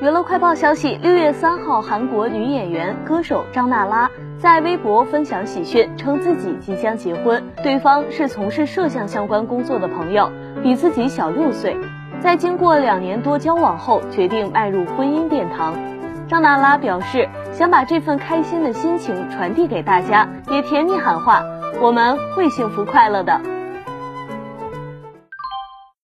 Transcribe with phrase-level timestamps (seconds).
[0.00, 10.32] 娱乐快报消息六月三号韩国女演员歌手张娜拉在微博分享喜讯称自己即将结婚对方是从事摄像相关工作的朋友
[10.62, 11.76] 比自己小六岁。
[12.18, 15.74] 在经过两年多交往后决定迈入婚姻殿堂。
[16.26, 21.42] 张娜拉表示想把这份开心的心情传递给大家也甜蜜喊话
[21.78, 23.59] 我们会幸福快乐的。